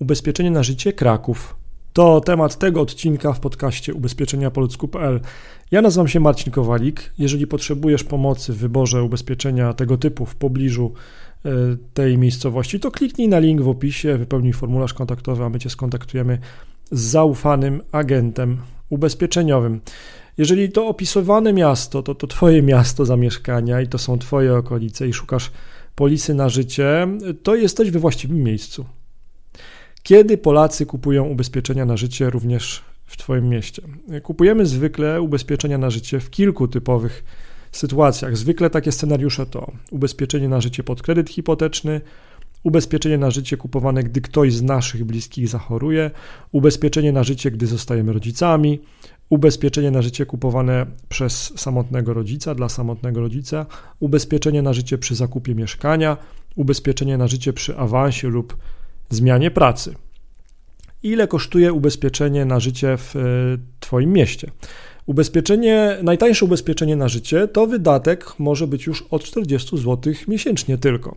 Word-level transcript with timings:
Ubezpieczenie 0.00 0.50
na 0.50 0.62
życie 0.62 0.92
Kraków. 0.92 1.56
To 1.92 2.20
temat 2.20 2.58
tego 2.58 2.80
odcinka 2.80 3.32
w 3.32 3.40
podcaście 3.40 3.94
ubezpieczenia 3.94 4.50
po 4.50 4.60
ludzku.pl. 4.60 5.20
Ja 5.70 5.82
nazywam 5.82 6.08
się 6.08 6.20
Marcin 6.20 6.52
Kowalik. 6.52 7.12
Jeżeli 7.18 7.46
potrzebujesz 7.46 8.04
pomocy 8.04 8.52
w 8.52 8.56
wyborze 8.56 9.02
ubezpieczenia 9.02 9.72
tego 9.72 9.98
typu 9.98 10.26
w 10.26 10.34
pobliżu 10.34 10.92
e, 11.44 11.50
tej 11.94 12.18
miejscowości, 12.18 12.80
to 12.80 12.90
kliknij 12.90 13.28
na 13.28 13.38
link 13.38 13.60
w 13.60 13.68
opisie, 13.68 14.18
wypełnij 14.18 14.52
formularz 14.52 14.94
kontaktowy, 14.94 15.44
a 15.44 15.48
my 15.48 15.58
Cię 15.58 15.70
skontaktujemy 15.70 16.38
z 16.90 17.00
zaufanym 17.00 17.82
agentem 17.92 18.58
ubezpieczeniowym. 18.90 19.80
Jeżeli 20.38 20.72
to 20.72 20.88
opisywane 20.88 21.52
miasto, 21.52 22.02
to 22.02 22.14
to 22.14 22.26
Twoje 22.26 22.62
miasto 22.62 23.04
zamieszkania 23.04 23.80
i 23.80 23.86
to 23.86 23.98
są 23.98 24.18
Twoje 24.18 24.56
okolice 24.56 25.08
i 25.08 25.12
szukasz 25.12 25.50
polisy 25.94 26.34
na 26.34 26.48
życie, 26.48 27.08
to 27.42 27.54
jesteś 27.54 27.90
we 27.90 27.98
właściwym 27.98 28.42
miejscu. 28.42 28.84
Kiedy 30.06 30.38
Polacy 30.38 30.86
kupują 30.86 31.24
ubezpieczenia 31.24 31.84
na 31.84 31.96
życie 31.96 32.30
również 32.30 32.82
w 33.06 33.16
Twoim 33.16 33.48
mieście? 33.48 33.82
Kupujemy 34.22 34.66
zwykle 34.66 35.22
ubezpieczenia 35.22 35.78
na 35.78 35.90
życie 35.90 36.20
w 36.20 36.30
kilku 36.30 36.68
typowych 36.68 37.24
sytuacjach. 37.72 38.36
Zwykle 38.36 38.70
takie 38.70 38.92
scenariusze 38.92 39.46
to 39.46 39.72
ubezpieczenie 39.90 40.48
na 40.48 40.60
życie 40.60 40.82
pod 40.82 41.02
kredyt 41.02 41.30
hipoteczny, 41.30 42.00
ubezpieczenie 42.62 43.18
na 43.18 43.30
życie 43.30 43.56
kupowane, 43.56 44.02
gdy 44.02 44.20
ktoś 44.20 44.52
z 44.54 44.62
naszych 44.62 45.04
bliskich 45.04 45.48
zachoruje, 45.48 46.10
ubezpieczenie 46.52 47.12
na 47.12 47.24
życie, 47.24 47.50
gdy 47.50 47.66
zostajemy 47.66 48.12
rodzicami, 48.12 48.80
ubezpieczenie 49.30 49.90
na 49.90 50.02
życie 50.02 50.26
kupowane 50.26 50.86
przez 51.08 51.52
samotnego 51.56 52.14
rodzica, 52.14 52.54
dla 52.54 52.68
samotnego 52.68 53.20
rodzica, 53.20 53.66
ubezpieczenie 54.00 54.62
na 54.62 54.72
życie 54.72 54.98
przy 54.98 55.14
zakupie 55.14 55.54
mieszkania, 55.54 56.16
ubezpieczenie 56.56 57.18
na 57.18 57.28
życie 57.28 57.52
przy 57.52 57.76
awansie 57.76 58.28
lub 58.28 58.56
zmianie 59.10 59.50
pracy. 59.50 59.94
Ile 61.02 61.28
kosztuje 61.28 61.72
ubezpieczenie 61.72 62.44
na 62.44 62.60
życie 62.60 62.96
w 62.96 63.16
e, 63.16 63.20
Twoim 63.80 64.12
mieście? 64.12 64.50
Ubezpieczenie, 65.06 65.96
najtańsze 66.02 66.44
ubezpieczenie 66.44 66.96
na 66.96 67.08
życie 67.08 67.48
to 67.48 67.66
wydatek 67.66 68.38
może 68.38 68.66
być 68.66 68.86
już 68.86 69.04
od 69.10 69.24
40 69.24 69.78
zł 69.78 70.12
miesięcznie 70.28 70.78
tylko. 70.78 71.16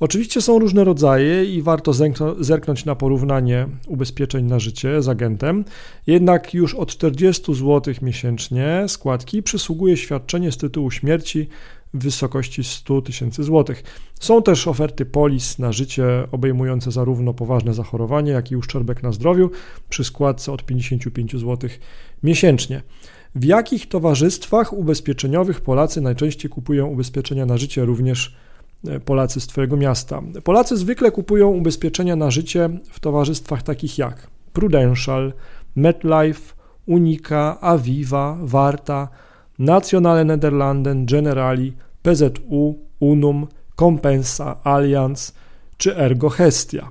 Oczywiście 0.00 0.40
są 0.40 0.58
różne 0.58 0.84
rodzaje 0.84 1.44
i 1.44 1.62
warto 1.62 1.92
zerknąć 2.38 2.84
na 2.84 2.94
porównanie 2.94 3.68
ubezpieczeń 3.86 4.44
na 4.44 4.58
życie 4.58 5.02
z 5.02 5.08
agentem, 5.08 5.64
jednak 6.06 6.54
już 6.54 6.74
od 6.74 6.88
40 6.88 7.54
zł 7.54 7.94
miesięcznie 8.02 8.84
składki 8.88 9.42
przysługuje 9.42 9.96
świadczenie 9.96 10.52
z 10.52 10.56
tytułu 10.56 10.90
śmierci 10.90 11.48
w 11.94 12.04
wysokości 12.04 12.64
100 12.64 13.02
tysięcy 13.02 13.42
złotych. 13.42 13.82
Są 14.20 14.42
też 14.42 14.68
oferty 14.68 15.06
polis 15.06 15.58
na 15.58 15.72
życie 15.72 16.04
obejmujące 16.32 16.90
zarówno 16.90 17.34
poważne 17.34 17.74
zachorowanie, 17.74 18.32
jak 18.32 18.50
i 18.50 18.56
uszczerbek 18.56 19.02
na 19.02 19.12
zdrowiu 19.12 19.50
przy 19.88 20.04
składce 20.04 20.52
od 20.52 20.64
55 20.64 21.32
zł 21.32 21.70
miesięcznie. 22.22 22.82
W 23.34 23.44
jakich 23.44 23.88
towarzystwach 23.88 24.72
ubezpieczeniowych 24.72 25.60
Polacy 25.60 26.00
najczęściej 26.00 26.50
kupują 26.50 26.86
ubezpieczenia 26.86 27.46
na 27.46 27.56
życie, 27.56 27.84
również 27.84 28.36
e, 28.88 29.00
Polacy 29.00 29.40
z 29.40 29.46
Twojego 29.46 29.76
miasta? 29.76 30.22
Polacy 30.44 30.76
zwykle 30.76 31.10
kupują 31.10 31.48
ubezpieczenia 31.48 32.16
na 32.16 32.30
życie 32.30 32.70
w 32.90 33.00
towarzystwach 33.00 33.62
takich 33.62 33.98
jak 33.98 34.26
Prudential, 34.52 35.32
MetLife, 35.76 36.54
Unica, 36.86 37.60
Aviva, 37.60 38.38
Warta, 38.42 39.08
Nationale 39.58 40.24
Nederlanden, 40.24 41.06
Generali, 41.06 41.72
PZU, 42.02 42.78
Unum, 43.00 43.46
Compensa, 43.76 44.56
Allianz 44.64 45.34
czy 45.76 45.96
Ergo 45.96 46.28
Hestia. 46.28 46.90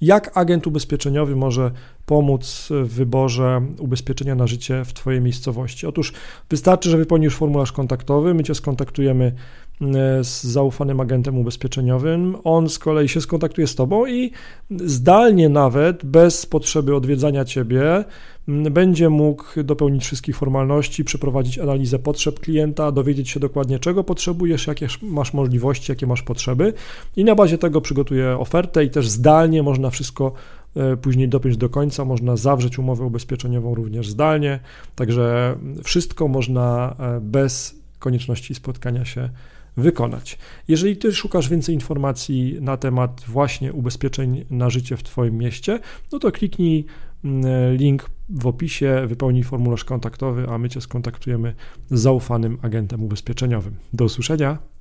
Jak 0.00 0.38
agent 0.38 0.66
ubezpieczeniowy 0.66 1.36
może 1.36 1.70
pomóc 2.06 2.68
w 2.70 2.94
wyborze 2.94 3.62
ubezpieczenia 3.78 4.34
na 4.34 4.46
życie 4.46 4.84
w 4.84 4.92
Twojej 4.92 5.20
miejscowości? 5.20 5.86
Otóż 5.86 6.12
wystarczy, 6.50 6.90
że 6.90 6.96
wypełnisz 6.96 7.36
formularz 7.36 7.72
kontaktowy, 7.72 8.34
my 8.34 8.44
Cię 8.44 8.54
skontaktujemy 8.54 9.32
z 10.22 10.42
zaufanym 10.42 11.00
agentem 11.00 11.38
ubezpieczeniowym. 11.38 12.36
On 12.44 12.68
z 12.68 12.78
kolei 12.78 13.08
się 13.08 13.20
skontaktuje 13.20 13.66
z 13.66 13.74
Tobą 13.74 14.06
i 14.06 14.30
zdalnie 14.70 15.48
nawet, 15.48 16.04
bez 16.04 16.46
potrzeby 16.46 16.96
odwiedzania 16.96 17.44
Ciebie, 17.44 18.04
będzie 18.48 19.10
mógł 19.10 19.44
dopełnić 19.64 20.04
wszystkich 20.04 20.36
formalności, 20.36 21.04
przeprowadzić 21.04 21.58
analizę 21.58 21.98
potrzeb 21.98 22.40
klienta, 22.40 22.92
dowiedzieć 22.92 23.30
się 23.30 23.40
dokładnie, 23.40 23.78
czego 23.78 24.04
potrzebujesz, 24.04 24.66
jakie 24.66 24.86
masz 25.02 25.32
możliwości, 25.32 25.92
jakie 25.92 26.06
masz 26.06 26.22
potrzeby, 26.22 26.72
i 27.16 27.24
na 27.24 27.34
bazie 27.34 27.58
tego 27.58 27.80
przygotuje 27.80 28.38
ofertę 28.38 28.84
i 28.84 28.90
też 28.90 29.08
zdalnie 29.08 29.62
można 29.62 29.90
wszystko 29.90 30.32
e, 30.76 30.96
później 30.96 31.28
dopiąć 31.28 31.56
do 31.56 31.68
końca, 31.68 32.04
można 32.04 32.36
zawrzeć 32.36 32.78
umowę 32.78 33.04
ubezpieczeniową 33.04 33.74
również 33.74 34.08
zdalnie, 34.08 34.60
także 34.94 35.56
wszystko 35.82 36.28
można 36.28 36.96
e, 36.98 37.20
bez 37.20 37.81
konieczności 38.02 38.54
spotkania 38.54 39.04
się 39.04 39.30
wykonać. 39.76 40.38
Jeżeli 40.68 40.96
Ty 40.96 41.12
szukasz 41.12 41.48
więcej 41.48 41.74
informacji 41.74 42.56
na 42.60 42.76
temat 42.76 43.24
właśnie 43.26 43.72
ubezpieczeń 43.72 44.44
na 44.50 44.70
życie 44.70 44.96
w 44.96 45.02
Twoim 45.02 45.38
mieście, 45.38 45.80
no 46.12 46.18
to 46.18 46.32
kliknij 46.32 46.84
mm, 47.24 47.44
link 47.76 48.10
w 48.28 48.46
opisie, 48.46 49.04
wypełnij 49.06 49.42
formularz 49.42 49.84
kontaktowy, 49.84 50.48
a 50.48 50.58
my 50.58 50.68
Cię 50.68 50.80
skontaktujemy 50.80 51.54
z 51.90 52.00
zaufanym 52.00 52.58
agentem 52.62 53.04
ubezpieczeniowym. 53.04 53.74
Do 53.92 54.04
usłyszenia. 54.04 54.71